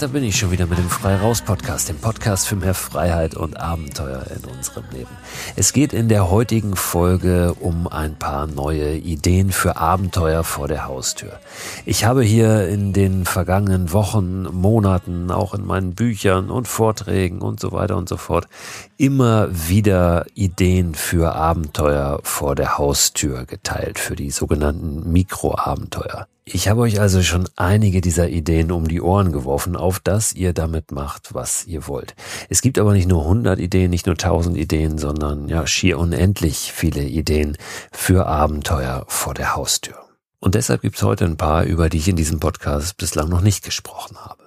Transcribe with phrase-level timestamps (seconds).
[0.00, 3.34] Da bin ich schon wieder mit dem Frei Raus Podcast, dem Podcast für mehr Freiheit
[3.34, 5.10] und Abenteuer in unserem Leben.
[5.56, 10.86] Es geht in der heutigen Folge um ein paar neue Ideen für Abenteuer vor der
[10.86, 11.38] Haustür.
[11.84, 17.60] Ich habe hier in den vergangenen Wochen, Monaten, auch in meinen Büchern und Vorträgen und
[17.60, 18.48] so weiter und so fort,
[18.96, 26.26] immer wieder Ideen für Abenteuer vor der Haustür geteilt, für die sogenannten Mikroabenteuer.
[26.52, 30.52] Ich habe euch also schon einige dieser Ideen um die Ohren geworfen, auf dass ihr
[30.52, 32.16] damit macht, was ihr wollt.
[32.48, 36.72] Es gibt aber nicht nur 100 Ideen, nicht nur 1000 Ideen, sondern ja schier unendlich
[36.72, 37.56] viele Ideen
[37.92, 39.94] für Abenteuer vor der Haustür.
[40.40, 43.42] Und deshalb gibt es heute ein paar, über die ich in diesem Podcast bislang noch
[43.42, 44.39] nicht gesprochen habe.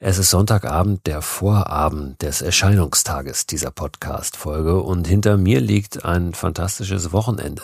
[0.00, 7.10] Es ist Sonntagabend, der Vorabend des Erscheinungstages dieser Podcast-Folge und hinter mir liegt ein fantastisches
[7.10, 7.62] Wochenende.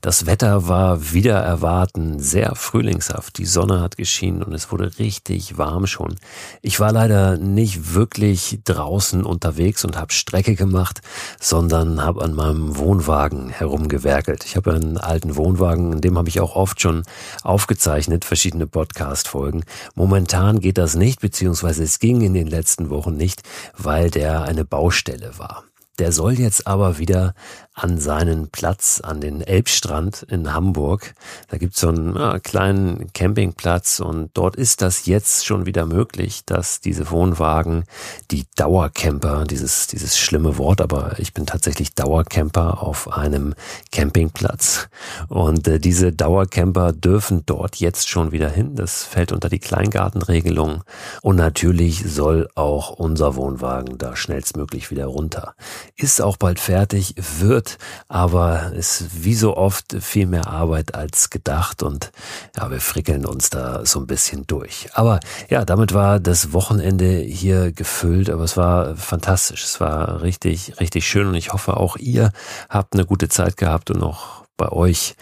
[0.00, 3.38] Das Wetter war wieder erwarten sehr frühlingshaft.
[3.38, 6.16] Die Sonne hat geschienen und es wurde richtig warm schon.
[6.60, 11.02] Ich war leider nicht wirklich draußen unterwegs und habe Strecke gemacht,
[11.38, 14.44] sondern habe an meinem Wohnwagen herumgewerkelt.
[14.44, 17.04] Ich habe einen alten Wohnwagen, in dem habe ich auch oft schon
[17.44, 19.62] aufgezeichnet, verschiedene Podcast-Folgen.
[19.94, 23.42] Momentan geht das nicht, beziehungsweise beziehungsweise es ging in den letzten Wochen nicht,
[23.76, 25.64] weil der eine Baustelle war.
[25.98, 27.34] Der soll jetzt aber wieder
[27.76, 31.14] an seinen Platz an den Elbstrand in Hamburg.
[31.48, 36.46] Da gibt's so einen ja, kleinen Campingplatz und dort ist das jetzt schon wieder möglich,
[36.46, 37.84] dass diese Wohnwagen,
[38.30, 43.54] die Dauercamper, dieses, dieses schlimme Wort, aber ich bin tatsächlich Dauercamper auf einem
[43.92, 44.88] Campingplatz
[45.28, 48.74] und äh, diese Dauercamper dürfen dort jetzt schon wieder hin.
[48.74, 50.82] Das fällt unter die Kleingartenregelung
[51.20, 55.54] und natürlich soll auch unser Wohnwagen da schnellstmöglich wieder runter.
[55.94, 57.78] Ist auch bald fertig, wird wird,
[58.08, 62.12] aber es ist wie so oft viel mehr Arbeit als gedacht und
[62.56, 64.88] ja, wir frickeln uns da so ein bisschen durch.
[64.94, 69.64] Aber ja, damit war das Wochenende hier gefüllt, aber es war fantastisch.
[69.64, 72.32] Es war richtig, richtig schön und ich hoffe auch ihr
[72.68, 75.16] habt eine gute Zeit gehabt und auch bei euch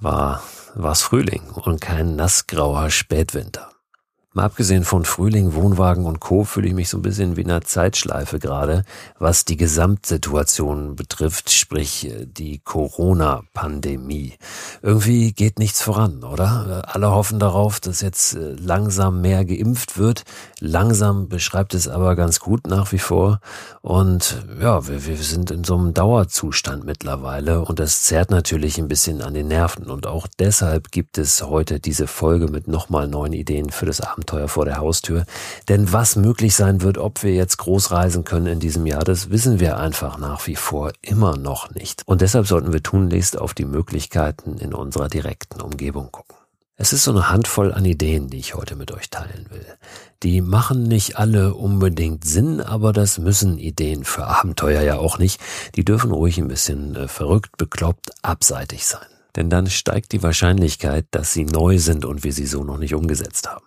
[0.00, 0.42] war
[0.74, 3.71] war's Frühling und kein nassgrauer Spätwinter.
[4.34, 6.44] Mal abgesehen von Frühling, Wohnwagen und Co.
[6.44, 8.84] fühle ich mich so ein bisschen wie in einer Zeitschleife gerade,
[9.18, 14.38] was die Gesamtsituation betrifft, sprich äh, die Corona-Pandemie.
[14.80, 16.82] Irgendwie geht nichts voran, oder?
[16.94, 20.22] Alle hoffen darauf, dass jetzt äh, langsam mehr geimpft wird.
[20.60, 23.38] Langsam beschreibt es aber ganz gut nach wie vor.
[23.82, 28.88] Und ja, wir, wir sind in so einem Dauerzustand mittlerweile und das zerrt natürlich ein
[28.88, 29.90] bisschen an den Nerven.
[29.90, 34.21] Und auch deshalb gibt es heute diese Folge mit nochmal neuen Ideen für das Abend
[34.22, 35.24] Abenteuer vor der Haustür.
[35.68, 39.30] Denn was möglich sein wird, ob wir jetzt groß reisen können in diesem Jahr, das
[39.30, 42.02] wissen wir einfach nach wie vor immer noch nicht.
[42.06, 46.36] Und deshalb sollten wir tunlichst auf die Möglichkeiten in unserer direkten Umgebung gucken.
[46.76, 49.66] Es ist so eine Handvoll an Ideen, die ich heute mit euch teilen will.
[50.22, 55.40] Die machen nicht alle unbedingt Sinn, aber das müssen Ideen für Abenteuer ja auch nicht.
[55.74, 59.06] Die dürfen ruhig ein bisschen äh, verrückt, bekloppt, abseitig sein.
[59.36, 62.94] Denn dann steigt die Wahrscheinlichkeit, dass sie neu sind und wir sie so noch nicht
[62.94, 63.64] umgesetzt haben.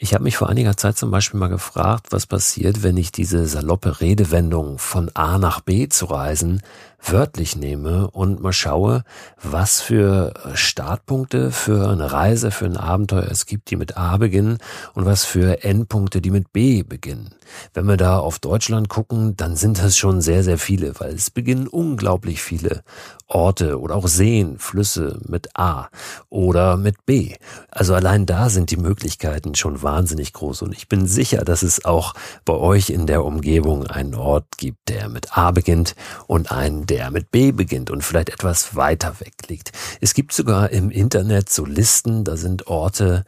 [0.00, 3.48] Ich habe mich vor einiger Zeit zum Beispiel mal gefragt, was passiert, wenn ich diese
[3.48, 6.62] saloppe Redewendung von A nach B zu reisen
[7.00, 9.04] wörtlich nehme und mal schaue,
[9.42, 14.58] was für Startpunkte für eine Reise, für ein Abenteuer es gibt, die mit A beginnen
[14.94, 17.30] und was für Endpunkte, die mit B beginnen.
[17.72, 21.30] Wenn wir da auf Deutschland gucken, dann sind das schon sehr, sehr viele, weil es
[21.30, 22.82] beginnen unglaublich viele
[23.26, 25.88] Orte oder auch Seen, Flüsse mit A
[26.28, 27.34] oder mit B.
[27.70, 31.84] Also allein da sind die Möglichkeiten schon wahnsinnig groß und ich bin sicher, dass es
[31.84, 32.14] auch
[32.44, 35.94] bei euch in der Umgebung einen Ort gibt, der mit A beginnt
[36.26, 39.72] und einen, der mit B beginnt und vielleicht etwas weiter weg liegt.
[40.00, 43.24] Es gibt sogar im Internet so Listen, da sind Orte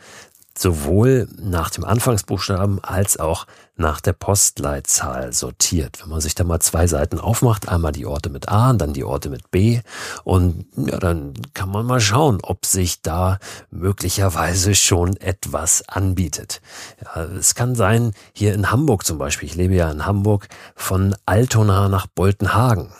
[0.60, 3.46] sowohl nach dem Anfangsbuchstaben als auch
[3.76, 6.02] nach der Postleitzahl sortiert.
[6.02, 8.92] Wenn man sich da mal zwei Seiten aufmacht, einmal die Orte mit A und dann
[8.92, 9.80] die Orte mit B
[10.22, 13.38] und ja, dann kann man mal schauen, ob sich da
[13.70, 16.60] möglicherweise schon etwas anbietet.
[17.02, 21.16] Ja, es kann sein, hier in Hamburg zum Beispiel, ich lebe ja in Hamburg, von
[21.24, 22.90] Altona nach Boltenhagen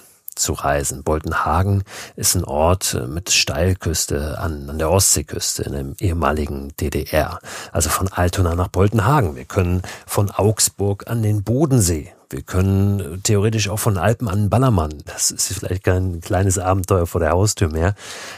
[0.41, 1.05] zu reisen.
[1.05, 1.85] Boltenhagen
[2.17, 7.39] ist ein Ort äh, mit Steilküste an, an der Ostseeküste in dem ehemaligen DDR.
[7.73, 9.37] Also von Altona nach Boltenhagen.
[9.37, 15.03] Wir können von Augsburg an den Bodensee wir können theoretisch auch von Alpen an Ballermann.
[15.05, 17.95] Das ist vielleicht kein kleines Abenteuer vor der Haustür mehr,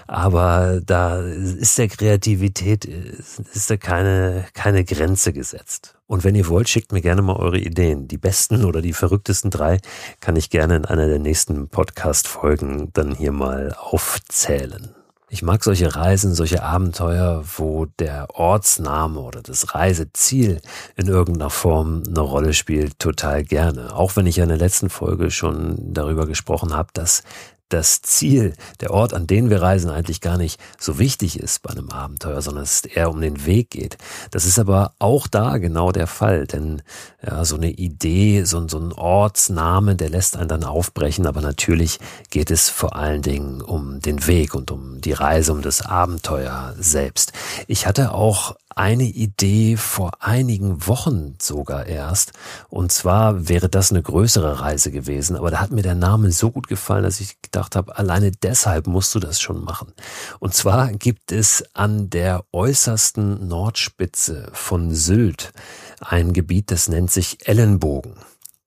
[0.06, 5.94] aber da ist der Kreativität, ist da keine, keine Grenze gesetzt.
[6.06, 8.08] Und wenn ihr wollt, schickt mir gerne mal eure Ideen.
[8.08, 9.78] Die besten oder die verrücktesten drei
[10.20, 14.94] kann ich gerne in einer der nächsten Podcast-Folgen dann hier mal aufzählen.
[15.32, 20.60] Ich mag solche Reisen, solche Abenteuer, wo der Ortsname oder das Reiseziel
[20.94, 23.96] in irgendeiner Form eine Rolle spielt, total gerne.
[23.96, 27.22] Auch wenn ich ja in der letzten Folge schon darüber gesprochen habe, dass
[27.72, 31.70] das Ziel, der Ort, an den wir reisen, eigentlich gar nicht so wichtig ist bei
[31.70, 33.98] einem Abenteuer, sondern es eher um den Weg geht.
[34.30, 36.82] Das ist aber auch da genau der Fall, denn
[37.24, 41.98] ja, so eine Idee, so, so ein Ortsname, der lässt einen dann aufbrechen, aber natürlich
[42.30, 46.74] geht es vor allen Dingen um den Weg und um die Reise, um das Abenteuer
[46.78, 47.32] selbst.
[47.66, 52.32] Ich hatte auch eine Idee vor einigen Wochen sogar erst.
[52.68, 55.36] Und zwar wäre das eine größere Reise gewesen.
[55.36, 58.86] Aber da hat mir der Name so gut gefallen, dass ich gedacht habe, alleine deshalb
[58.86, 59.92] musst du das schon machen.
[60.38, 65.52] Und zwar gibt es an der äußersten Nordspitze von Sylt
[66.00, 68.14] ein Gebiet, das nennt sich Ellenbogen.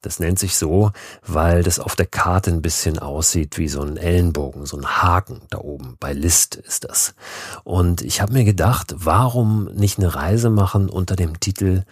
[0.06, 0.92] Das nennt sich so,
[1.26, 5.42] weil das auf der Karte ein bisschen aussieht wie so ein Ellenbogen, so ein Haken
[5.50, 5.98] da oben.
[6.00, 7.16] Bei List ist das.
[7.64, 11.86] Und ich habe mir gedacht, warum nicht eine Reise machen unter dem Titel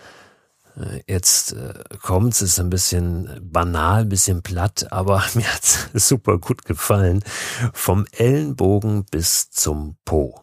[0.78, 1.74] äh, Jetzt äh,
[2.04, 7.24] kommt's, ist ein bisschen banal, ein bisschen platt, aber mir hat's super gut gefallen.
[7.74, 10.43] Vom Ellenbogen bis zum Po.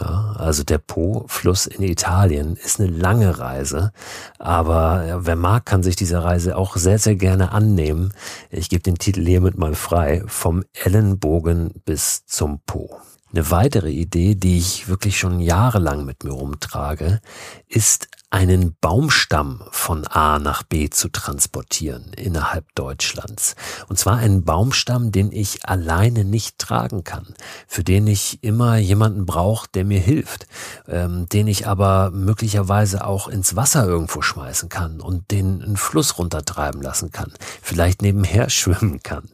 [0.00, 3.92] Ja, also der Po-Fluss in Italien ist eine lange Reise,
[4.38, 8.12] aber wer mag, kann sich dieser Reise auch sehr, sehr gerne annehmen.
[8.50, 12.98] Ich gebe den Titel hiermit mal frei, vom Ellenbogen bis zum Po.
[13.32, 17.20] Eine weitere Idee, die ich wirklich schon jahrelang mit mir rumtrage,
[17.68, 23.54] ist einen Baumstamm von A nach B zu transportieren innerhalb Deutschlands.
[23.88, 27.34] Und zwar einen Baumstamm, den ich alleine nicht tragen kann,
[27.68, 30.48] für den ich immer jemanden brauche, der mir hilft,
[30.88, 36.18] ähm, den ich aber möglicherweise auch ins Wasser irgendwo schmeißen kann und den einen Fluss
[36.18, 37.32] runtertreiben lassen kann,
[37.62, 39.28] vielleicht nebenher schwimmen kann.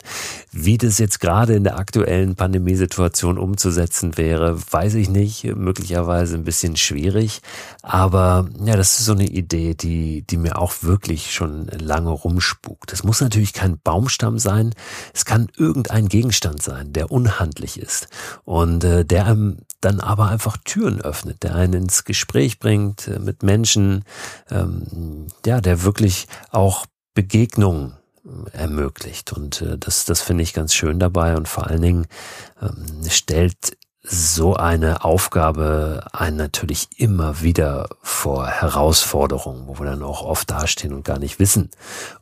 [0.52, 6.44] Wie das jetzt gerade in der aktuellen Pandemiesituation umzusetzen wäre, weiß ich nicht, möglicherweise ein
[6.44, 7.40] bisschen schwierig,
[7.82, 12.92] aber ja, das ist so eine Idee, die, die mir auch wirklich schon lange rumspukt.
[12.92, 14.74] Es muss natürlich kein Baumstamm sein,
[15.14, 18.08] es kann irgendein Gegenstand sein, der unhandlich ist
[18.44, 23.18] und äh, der einem dann aber einfach Türen öffnet, der einen ins Gespräch bringt äh,
[23.18, 24.04] mit Menschen,
[24.50, 27.94] ähm, ja, der wirklich auch Begegnungen
[28.24, 29.32] äh, ermöglicht.
[29.32, 32.06] Und äh, das, das finde ich ganz schön dabei und vor allen Dingen
[32.60, 40.22] ähm, stellt so eine Aufgabe einen natürlich immer wieder vor Herausforderungen, wo wir dann auch
[40.22, 41.70] oft dastehen und gar nicht wissen,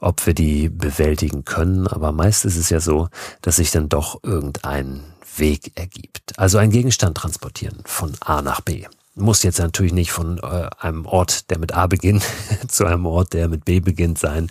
[0.01, 1.87] ob wir die bewältigen können.
[1.87, 3.09] Aber meist ist es ja so,
[3.43, 5.05] dass sich dann doch irgendein
[5.37, 6.37] Weg ergibt.
[6.37, 8.85] Also ein Gegenstand transportieren von A nach B.
[9.15, 12.25] Muss jetzt natürlich nicht von äh, einem Ort, der mit A beginnt,
[12.69, 14.49] zu einem Ort, der mit B beginnt sein.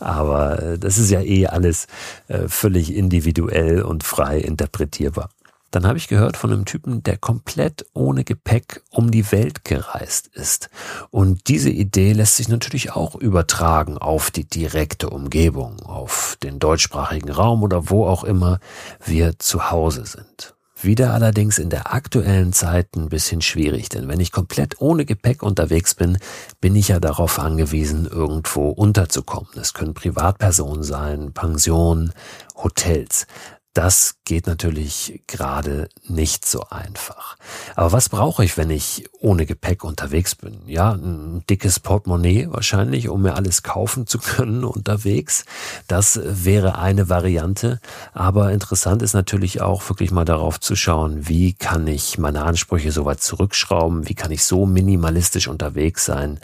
[0.00, 1.86] Aber äh, das ist ja eh alles
[2.26, 5.30] äh, völlig individuell und frei interpretierbar.
[5.70, 10.28] Dann habe ich gehört von einem Typen, der komplett ohne Gepäck um die Welt gereist
[10.28, 10.70] ist.
[11.10, 17.30] Und diese Idee lässt sich natürlich auch übertragen auf die direkte Umgebung, auf den deutschsprachigen
[17.30, 18.60] Raum oder wo auch immer
[19.04, 20.54] wir zu Hause sind.
[20.80, 25.42] Wieder allerdings in der aktuellen Zeit ein bisschen schwierig, denn wenn ich komplett ohne Gepäck
[25.42, 26.18] unterwegs bin,
[26.60, 29.50] bin ich ja darauf angewiesen, irgendwo unterzukommen.
[29.56, 32.12] Es können Privatpersonen sein, Pensionen,
[32.54, 33.26] Hotels.
[33.74, 37.36] Das geht natürlich gerade nicht so einfach.
[37.76, 40.62] Aber was brauche ich, wenn ich ohne Gepäck unterwegs bin?
[40.66, 45.44] Ja, ein dickes Portemonnaie wahrscheinlich, um mir alles kaufen zu können unterwegs.
[45.86, 47.78] Das wäre eine Variante.
[48.14, 52.90] Aber interessant ist natürlich auch wirklich mal darauf zu schauen, wie kann ich meine Ansprüche
[52.90, 54.08] so weit zurückschrauben?
[54.08, 56.40] Wie kann ich so minimalistisch unterwegs sein,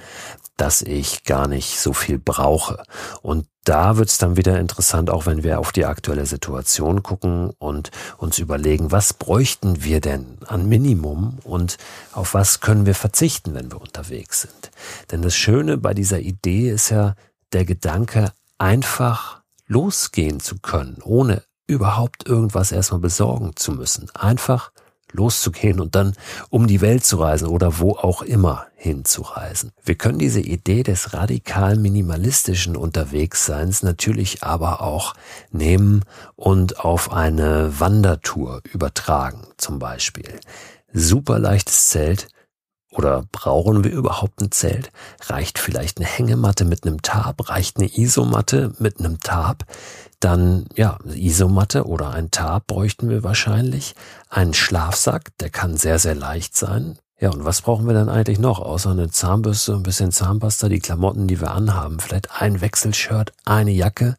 [0.56, 2.82] dass ich gar nicht so viel brauche.
[3.22, 7.50] Und da wird es dann wieder interessant, auch wenn wir auf die aktuelle Situation gucken
[7.58, 11.78] und uns überlegen, was bräuchten wir denn an Minimum und
[12.12, 14.70] auf was können wir verzichten, wenn wir unterwegs sind.
[15.10, 17.14] Denn das Schöne bei dieser Idee ist ja
[17.52, 24.10] der Gedanke, einfach losgehen zu können, ohne überhaupt irgendwas erstmal besorgen zu müssen.
[24.14, 24.70] Einfach
[25.14, 26.14] loszugehen und dann
[26.50, 29.72] um die Welt zu reisen oder wo auch immer hinzureisen.
[29.82, 35.14] Wir können diese Idee des radikal minimalistischen Unterwegsseins natürlich aber auch
[35.50, 36.04] nehmen
[36.36, 40.40] und auf eine Wandertour übertragen zum Beispiel.
[40.92, 42.28] Super leichtes Zelt,
[42.94, 44.90] oder brauchen wir überhaupt ein Zelt?
[45.26, 47.48] Reicht vielleicht eine Hängematte mit einem Tarp?
[47.48, 49.64] Reicht eine Isomatte mit einem Tarp?
[50.20, 53.94] Dann, ja, Isomatte oder ein Tarp bräuchten wir wahrscheinlich.
[54.30, 56.98] Einen Schlafsack, der kann sehr, sehr leicht sein.
[57.18, 58.60] Ja, und was brauchen wir dann eigentlich noch?
[58.60, 61.98] Außer eine Zahnbürste, ein bisschen Zahnpasta, die Klamotten, die wir anhaben.
[62.00, 64.16] Vielleicht ein Wechselshirt, eine Jacke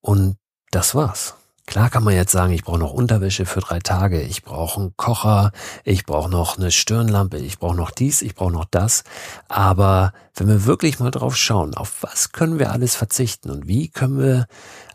[0.00, 0.36] und
[0.70, 1.37] das war's.
[1.68, 4.96] Klar kann man jetzt sagen, ich brauche noch Unterwäsche für drei Tage, ich brauche einen
[4.96, 5.52] Kocher,
[5.84, 9.04] ich brauche noch eine Stirnlampe, ich brauche noch dies, ich brauche noch das.
[9.48, 13.90] Aber wenn wir wirklich mal drauf schauen, auf was können wir alles verzichten und wie
[13.90, 14.46] können wir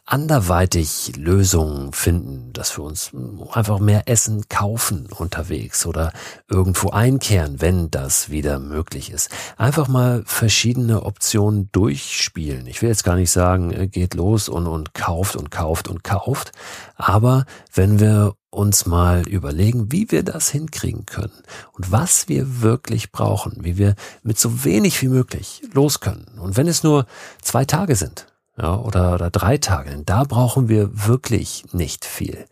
[0.05, 3.11] anderweitig Lösungen finden, dass wir uns
[3.53, 6.11] einfach mehr Essen kaufen unterwegs oder
[6.49, 9.29] irgendwo einkehren, wenn das wieder möglich ist.
[9.55, 12.67] Einfach mal verschiedene Optionen durchspielen.
[12.67, 16.03] Ich will jetzt gar nicht sagen, äh, geht los und, und kauft und kauft und
[16.03, 16.51] kauft,
[16.95, 21.41] aber wenn wir uns mal überlegen, wie wir das hinkriegen können
[21.71, 26.37] und was wir wirklich brauchen, wie wir mit so wenig wie möglich los können.
[26.39, 27.07] Und wenn es nur
[27.41, 29.89] zwei Tage sind, ja, oder, oder drei Tage.
[29.89, 32.45] Denn da brauchen wir wirklich nicht viel.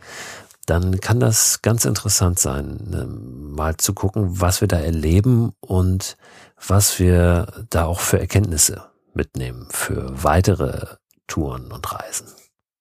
[0.66, 6.18] Dann kann das ganz interessant sein, ne, mal zu gucken, was wir da erleben und
[6.66, 10.86] was wir da auch für Erkenntnisse mitnehmen für weitere
[11.28, 12.28] Touren und Reisen.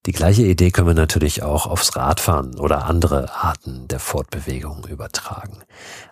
[0.06, 5.58] Die gleiche Idee können wir natürlich auch aufs Radfahren oder andere Arten der Fortbewegung übertragen.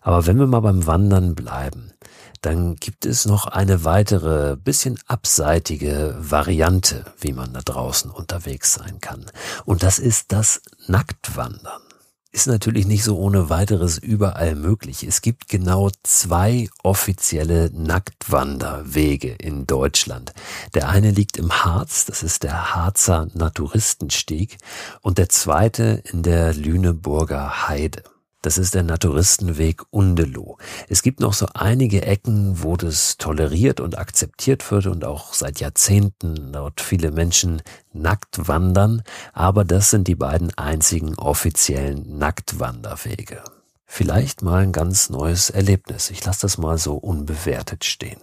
[0.03, 1.93] Aber wenn wir mal beim Wandern bleiben,
[2.43, 9.01] dann gibt es noch eine weitere, bisschen abseitige Variante, wie man da draußen unterwegs sein
[9.01, 9.27] kann.
[9.65, 11.83] Und das ist das Nacktwandern.
[12.31, 15.03] Ist natürlich nicht so ohne weiteres überall möglich.
[15.03, 20.35] Es gibt genau zwei offizielle Nacktwanderwege in Deutschland.
[20.75, 24.59] Der eine liegt im Harz, das ist der Harzer Naturistenstieg,
[25.01, 28.03] und der zweite in der Lüneburger Heide.
[28.43, 30.59] Das ist der Naturistenweg Undeloh.
[30.89, 35.59] Es gibt noch so einige Ecken, wo das toleriert und akzeptiert wird und auch seit
[35.59, 39.03] Jahrzehnten dort viele Menschen nackt wandern,
[39.33, 43.43] aber das sind die beiden einzigen offiziellen Nacktwanderwege.
[43.87, 46.11] Vielleicht mal ein ganz neues Erlebnis.
[46.11, 48.21] Ich lasse das mal so unbewertet stehen.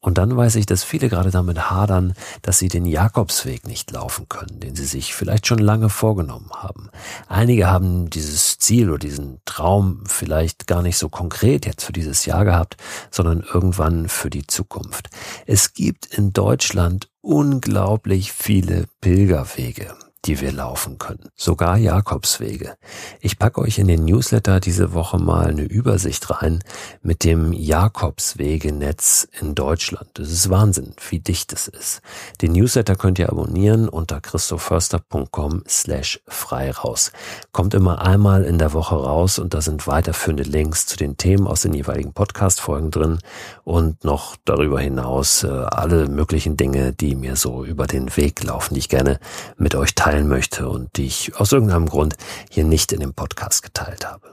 [0.00, 4.28] Und dann weiß ich, dass viele gerade damit hadern, dass sie den Jakobsweg nicht laufen
[4.28, 6.90] können, den sie sich vielleicht schon lange vorgenommen haben.
[7.28, 12.24] Einige haben dieses Ziel oder diesen Traum vielleicht gar nicht so konkret jetzt für dieses
[12.26, 12.76] Jahr gehabt,
[13.10, 15.08] sondern irgendwann für die Zukunft.
[15.46, 19.96] Es gibt in Deutschland unglaublich viele Pilgerwege
[20.26, 21.28] die wir laufen können.
[21.36, 22.76] Sogar Jakobswege.
[23.20, 26.64] Ich packe euch in den Newsletter diese Woche mal eine Übersicht rein
[27.02, 30.08] mit dem Jakobswegenetz in Deutschland.
[30.14, 32.00] Das ist Wahnsinn, wie dicht es ist.
[32.42, 37.12] Den Newsletter könnt ihr abonnieren unter christoförster.com slash frei raus.
[37.52, 41.46] Kommt immer einmal in der Woche raus und da sind weiterführende Links zu den Themen
[41.46, 43.18] aus den jeweiligen Podcast-Folgen drin
[43.62, 48.74] und noch darüber hinaus äh, alle möglichen Dinge, die mir so über den Weg laufen,
[48.74, 49.20] die ich gerne
[49.56, 52.16] mit euch teile teilen möchte und die ich aus irgendeinem Grund
[52.50, 54.28] hier nicht in dem Podcast geteilt habe.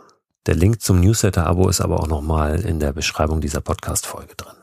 [0.46, 4.54] Der Link zum Newsletter-Abo ist aber auch nochmal in der Beschreibung dieser Podcast-Folge drin.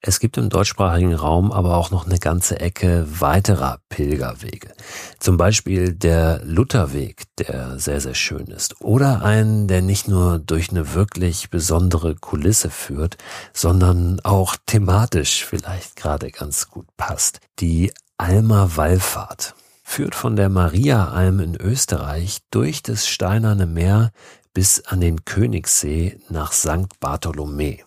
[0.00, 4.72] Es gibt im deutschsprachigen Raum aber auch noch eine ganze Ecke weiterer Pilgerwege.
[5.18, 8.80] Zum Beispiel der Lutherweg, der sehr, sehr schön ist.
[8.82, 13.16] Oder einen, der nicht nur durch eine wirklich besondere Kulisse führt,
[13.54, 17.40] sondern auch thematisch vielleicht gerade ganz gut passt.
[17.60, 19.54] Die Alma Wallfahrt
[19.84, 24.10] führt von der Mariaalm in Österreich durch das Steinerne Meer
[24.52, 26.98] bis an den Königssee nach St.
[26.98, 27.78] Bartholomä.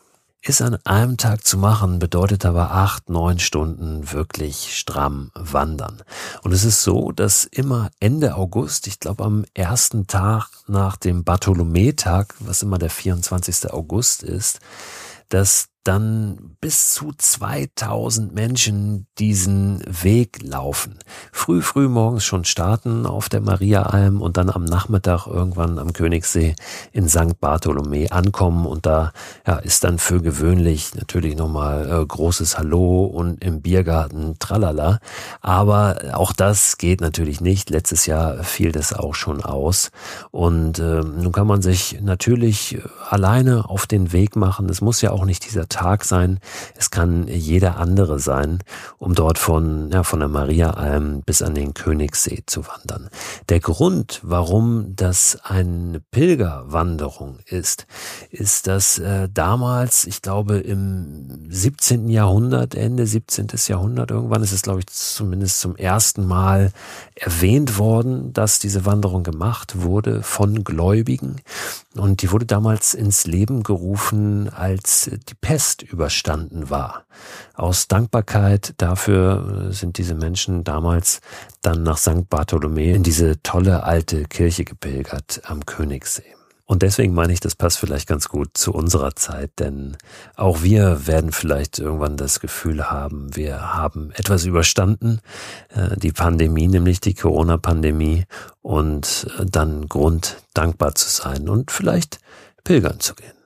[0.42, 6.04] Ist an einem Tag zu machen, bedeutet aber acht, neun Stunden wirklich stramm wandern.
[6.44, 11.26] Und es ist so, dass immer Ende August, ich glaube am ersten Tag nach dem
[11.26, 13.74] Bartholomätag, was immer der 24.
[13.74, 14.60] August ist,
[15.28, 21.00] dass dann bis zu 2000 Menschen diesen Weg laufen.
[21.32, 26.56] Früh, früh morgens schon starten auf der Mariaalm und dann am Nachmittag irgendwann am Königssee
[26.92, 27.40] in St.
[27.40, 29.14] Bartholomä ankommen und da
[29.46, 35.00] ja, ist dann für gewöhnlich natürlich nochmal äh, großes Hallo und im Biergarten tralala.
[35.42, 37.70] Aber auch das geht natürlich nicht.
[37.70, 39.92] Letztes Jahr fiel das auch schon aus
[40.32, 42.80] und äh, nun kann man sich natürlich
[43.10, 44.68] alleine auf den Weg machen.
[44.70, 46.40] Es muss ja auch nicht dieser Tag sein.
[46.76, 48.64] Es kann jeder andere sein,
[48.98, 53.10] um dort von, ja, von der Mariaalm bis an den Königssee zu wandern.
[53.50, 57.86] Der Grund, warum das eine Pilgerwanderung ist,
[58.32, 62.10] ist, dass äh, damals, ich glaube im 17.
[62.10, 63.48] Jahrhundert, Ende 17.
[63.68, 66.72] Jahrhundert irgendwann, ist es glaube ich zumindest zum ersten Mal
[67.14, 71.36] erwähnt worden, dass diese Wanderung gemacht wurde von Gläubigen.
[72.00, 77.06] Und die wurde damals ins Leben gerufen, als die Pest überstanden war.
[77.56, 81.20] Aus Dankbarkeit dafür sind diese Menschen damals
[81.62, 82.30] dann nach St.
[82.30, 86.37] Bartholomä in diese tolle alte Kirche gepilgert am Königssee.
[86.68, 89.96] Und deswegen meine ich, das passt vielleicht ganz gut zu unserer Zeit, denn
[90.36, 95.22] auch wir werden vielleicht irgendwann das Gefühl haben, wir haben etwas überstanden,
[95.70, 98.26] äh, die Pandemie, nämlich die Corona-Pandemie,
[98.62, 102.20] und äh, dann Grund dankbar zu sein und vielleicht
[102.66, 103.37] pilgern zu gehen.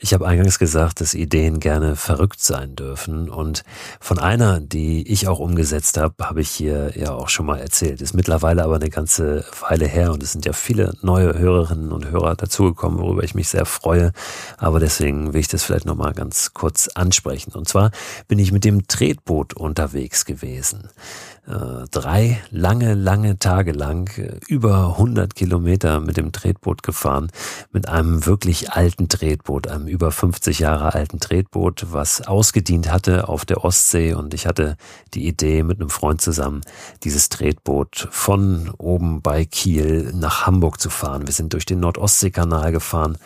[0.00, 3.64] Ich habe eingangs gesagt, dass Ideen gerne verrückt sein dürfen und
[3.98, 8.00] von einer, die ich auch umgesetzt habe, habe ich hier ja auch schon mal erzählt.
[8.00, 12.12] Ist mittlerweile aber eine ganze Weile her und es sind ja viele neue Hörerinnen und
[12.12, 14.12] Hörer dazugekommen, worüber ich mich sehr freue.
[14.56, 17.54] Aber deswegen will ich das vielleicht nochmal ganz kurz ansprechen.
[17.54, 17.90] Und zwar
[18.28, 20.90] bin ich mit dem Tretboot unterwegs gewesen.
[21.48, 27.30] Äh, drei lange, lange Tage lang äh, über 100 Kilometer mit dem Tretboot gefahren,
[27.72, 33.46] mit einem wirklich alten Tretboot, einem über 50 Jahre alten Tretboot, was ausgedient hatte auf
[33.46, 34.76] der Ostsee und ich hatte
[35.14, 36.60] die Idee mit einem Freund zusammen,
[37.02, 41.26] dieses Tretboot von oben bei Kiel nach Hamburg zu fahren.
[41.26, 43.16] Wir sind durch den Nordostseekanal gefahren,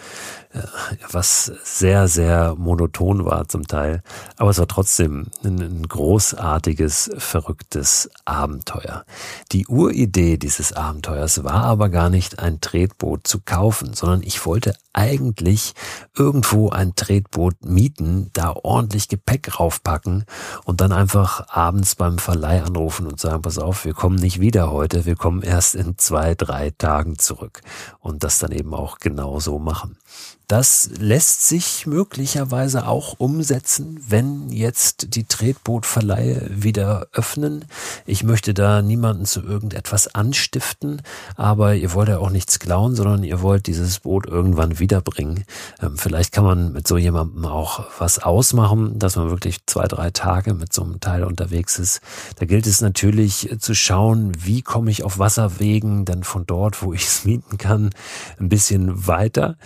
[1.11, 4.03] was sehr, sehr monoton war zum Teil.
[4.37, 9.05] Aber es war trotzdem ein, großartiges, verrücktes Abenteuer.
[9.53, 14.75] Die Uridee dieses Abenteuers war aber gar nicht ein Tretboot zu kaufen, sondern ich wollte
[14.93, 15.75] eigentlich
[16.17, 20.25] irgendwo ein Tretboot mieten, da ordentlich Gepäck raufpacken
[20.65, 24.71] und dann einfach abends beim Verleih anrufen und sagen, pass auf, wir kommen nicht wieder
[24.71, 27.63] heute, wir kommen erst in zwei, drei Tagen zurück
[28.01, 29.97] und das dann eben auch genauso machen.
[30.53, 37.65] Das lässt sich möglicherweise auch umsetzen, wenn jetzt die Tretbootverleihe wieder öffnen.
[38.05, 41.01] Ich möchte da niemanden zu irgendetwas anstiften,
[41.37, 45.45] aber ihr wollt ja auch nichts klauen, sondern ihr wollt dieses Boot irgendwann wiederbringen.
[45.81, 50.11] Ähm, vielleicht kann man mit so jemandem auch was ausmachen, dass man wirklich zwei, drei
[50.11, 52.03] Tage mit so einem Teil unterwegs ist.
[52.37, 56.93] Da gilt es natürlich zu schauen, wie komme ich auf Wasserwegen dann von dort, wo
[56.93, 57.89] ich es mieten kann,
[58.39, 59.57] ein bisschen weiter,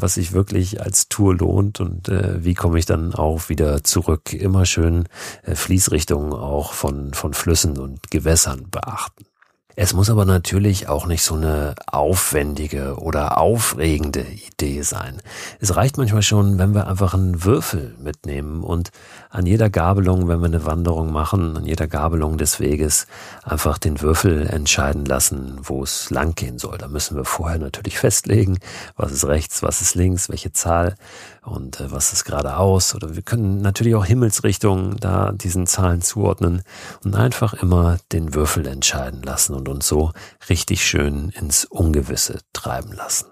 [0.00, 4.32] was ich wirklich als Tour lohnt und äh, wie komme ich dann auch wieder zurück.
[4.32, 5.08] Immer schön
[5.42, 9.26] äh, Fließrichtungen auch von, von Flüssen und Gewässern beachten.
[9.74, 14.20] Es muss aber natürlich auch nicht so eine aufwendige oder aufregende
[14.62, 15.20] Idee sein.
[15.58, 18.90] Es reicht manchmal schon, wenn wir einfach einen Würfel mitnehmen und
[19.28, 23.08] an jeder Gabelung, wenn wir eine Wanderung machen, an jeder Gabelung des Weges
[23.42, 26.78] einfach den Würfel entscheiden lassen, wo es lang gehen soll.
[26.78, 28.58] Da müssen wir vorher natürlich festlegen,
[28.96, 30.94] was ist rechts, was ist links, welche Zahl
[31.42, 32.94] und äh, was ist geradeaus.
[32.94, 36.62] Oder wir können natürlich auch Himmelsrichtungen da diesen Zahlen zuordnen
[37.04, 40.12] und einfach immer den Würfel entscheiden lassen und uns so
[40.48, 43.31] richtig schön ins Ungewisse treiben lassen.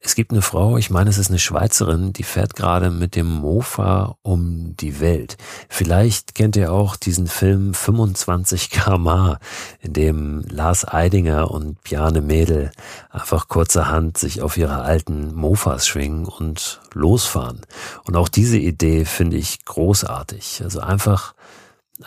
[0.00, 3.26] Es gibt eine Frau, ich meine, es ist eine Schweizerin, die fährt gerade mit dem
[3.26, 5.36] Mofa um die Welt.
[5.68, 9.36] Vielleicht kennt ihr auch diesen Film 25 km
[9.80, 12.70] in dem Lars Eidinger und Bjane Mädel
[13.10, 17.62] einfach kurzerhand sich auf ihre alten Mofas schwingen und losfahren.
[18.04, 20.60] Und auch diese Idee finde ich großartig.
[20.62, 21.34] Also einfach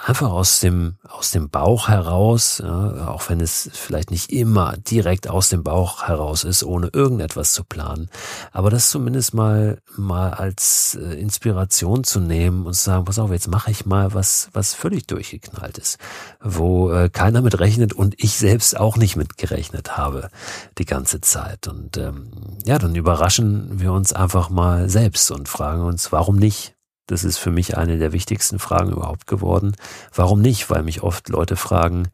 [0.06, 5.30] einfach aus dem, aus dem Bauch heraus, ja, auch wenn es vielleicht nicht immer direkt
[5.30, 8.10] aus dem Bauch heraus ist, ohne irgendetwas zu planen,
[8.52, 13.32] aber das zumindest mal, mal als äh, Inspiration zu nehmen und zu sagen, pass auf,
[13.32, 15.98] jetzt mache ich mal was, was völlig durchgeknallt ist,
[16.42, 20.30] wo äh, keiner mit rechnet und ich selbst auch nicht mit gerechnet habe
[20.78, 21.68] die ganze Zeit.
[21.68, 22.32] Und ähm,
[22.66, 26.76] ja, dann überraschen wir uns einfach mal selbst und fragen uns, warum nicht?
[27.12, 29.76] Das ist für mich eine der wichtigsten Fragen überhaupt geworden.
[30.16, 30.70] Warum nicht?
[30.70, 32.08] Weil mich oft Leute fragen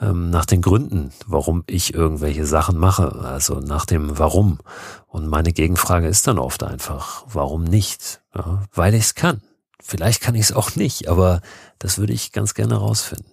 [0.00, 4.58] ähm, nach den Gründen, warum ich irgendwelche Sachen mache, also nach dem Warum.
[5.06, 8.22] Und meine Gegenfrage ist dann oft einfach, warum nicht?
[8.34, 9.42] Ja, weil ich es kann.
[9.82, 11.42] Vielleicht kann ich es auch nicht, aber
[11.78, 13.30] das würde ich ganz gerne rausfinden.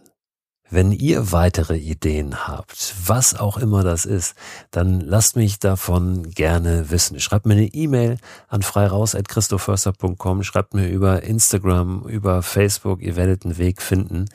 [0.70, 4.36] Wenn ihr weitere Ideen habt, was auch immer das ist,
[4.70, 7.22] dann lasst mich davon gerne wissen.
[7.22, 8.18] Schreibt mir eine E-Mail
[8.50, 14.26] an freiraus.christoförster.com, schreibt mir über Instagram, über Facebook, ihr werdet einen Weg finden.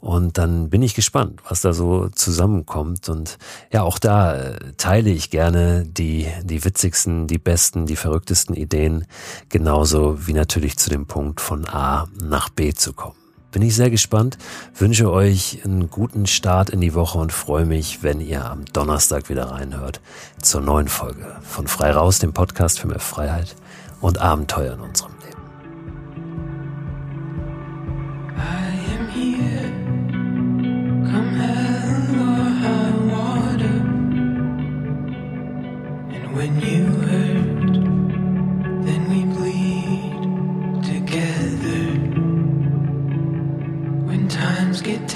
[0.00, 3.10] Und dann bin ich gespannt, was da so zusammenkommt.
[3.10, 3.36] Und
[3.70, 9.06] ja, auch da äh, teile ich gerne die, die witzigsten, die besten, die verrücktesten Ideen,
[9.50, 13.21] genauso wie natürlich zu dem Punkt von A nach B zu kommen.
[13.52, 14.38] Bin ich sehr gespannt,
[14.74, 19.28] wünsche euch einen guten Start in die Woche und freue mich, wenn ihr am Donnerstag
[19.28, 20.00] wieder reinhört
[20.40, 23.54] zur neuen Folge von Frei Raus, dem Podcast für mehr Freiheit
[24.00, 25.12] und Abenteuer in unserem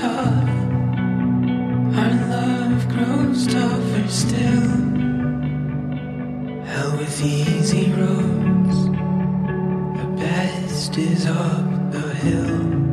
[0.07, 0.49] tough,
[2.01, 4.69] our love grows tougher still.
[6.71, 8.79] Hell with easy roads.
[9.99, 12.86] The best is up the hill.